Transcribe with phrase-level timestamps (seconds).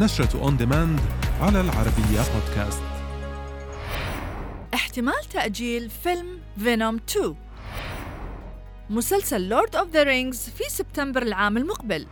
[0.00, 1.00] نشرة On Demand
[1.40, 2.82] على العربية بودكاست
[4.74, 7.34] احتمال تأجيل فيلم Venom 2
[8.90, 12.06] مسلسل Lord of the Rings في سبتمبر العام المقبل.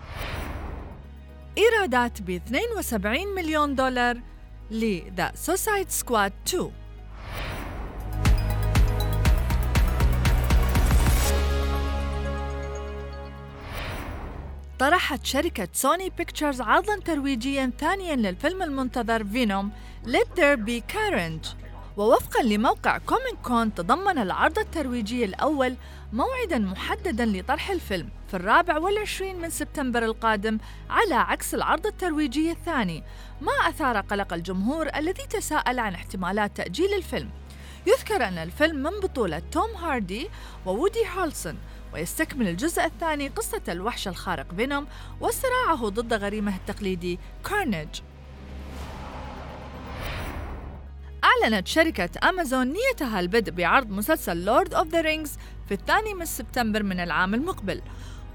[1.59, 4.21] إيرادات ب 72 مليون دولار
[4.71, 6.71] ل The Suicide Squad 2
[14.85, 19.71] طرحت شركة سوني بيكتشرز عرضاً ترويجياً ثانياً للفيلم المنتظر Venom
[20.07, 21.49] Let There Be Carnage.
[21.97, 25.77] ووفقاً لموقع كوميك كون تضمن العرض الترويجي الأول
[26.13, 30.59] موعداً محدداً لطرح الفيلم في الرابع والعشرين من سبتمبر القادم
[30.91, 33.03] على عكس العرض الترويجي الثاني
[33.41, 37.31] ما أثار قلق الجمهور الذي تساءل عن احتمالات تأجيل الفيلم.
[37.87, 40.29] يذكر أن الفيلم من بطولة توم هاردي
[40.67, 41.59] وودي هارلسون
[41.95, 44.87] ويستكمل الجزء الثاني قصة الوحش الخارق فينوم
[45.21, 47.89] وصراعه ضد غريمه التقليدي كارنيج.
[51.25, 55.39] أعلنت شركة أمازون نيتها البدء بعرض مسلسل Lord of the Rings
[55.69, 57.83] في الثاني من سبتمبر من العام المقبل.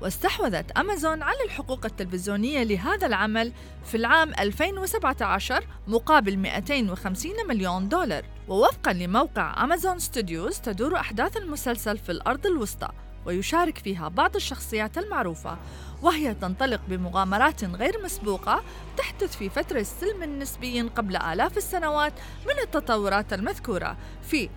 [0.01, 3.53] واستحوذت أمازون على الحقوق التلفزيونية لهذا العمل
[3.85, 8.25] في العام 2017 مقابل 250 مليون دولار.
[8.47, 12.89] ووفقا لموقع أمازون ستوديوز تدور أحداث المسلسل في الأرض الوسطى.
[13.25, 15.57] ويشارك فيها بعض الشخصيات المعروفة
[16.01, 18.63] وهي تنطلق بمغامرات غير مسبوقة
[18.97, 22.13] تحدث في فترة سلم نسبي قبل آلاف السنوات
[22.45, 24.49] من التطورات المذكورة في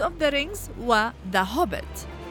[0.00, 2.21] of the Rings و The Hobbit.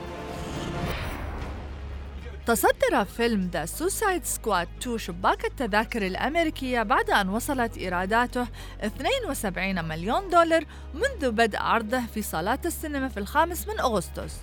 [2.46, 8.48] تصدر فيلم The Suicide Squad 2 شباك التذاكر الأمريكية بعد أن وصلت إيراداته
[8.84, 14.38] 72 مليون دولار منذ بدء عرضه في صالات السينما في الخامس من أغسطس.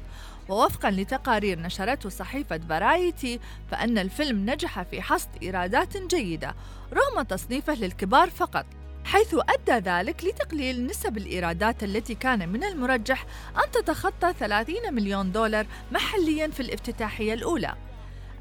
[0.49, 3.41] ووفقا لتقارير نشرته صحيفة فرايتي
[3.71, 6.55] فأن الفيلم نجح في حصد إيرادات جيدة
[6.93, 8.67] رغم تصنيفه للكبار فقط
[9.05, 15.67] حيث أدى ذلك لتقليل نسب الإيرادات التي كان من المرجح أن تتخطى 30 مليون دولار
[15.93, 17.88] محلياً في الافتتاحية الأولى.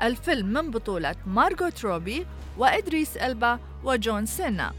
[0.02, 2.26] الفيلم من بطولة مارغوت روبي
[2.58, 4.74] وإدريس ألبا وجون سينا.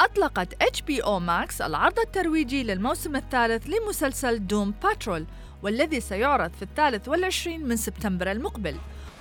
[0.00, 5.26] أطلقت اتش بي أو ماكس العرض الترويجي للموسم الثالث لمسلسل Doom Patrol
[5.62, 8.76] والذي سيعرض في الثالث والعشرين من سبتمبر المقبل.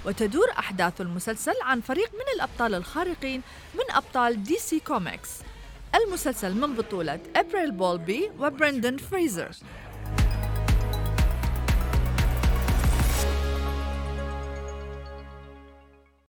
[0.06, 3.42] وتدور أحداث المسلسل عن فريق من الأبطال الخارقين
[3.74, 5.30] من أبطال دي سي كوميكس
[5.96, 9.50] المسلسل من بطولة أبريل بولبي وبرندن فريزر.